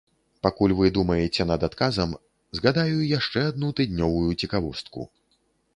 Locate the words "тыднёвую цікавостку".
3.83-5.11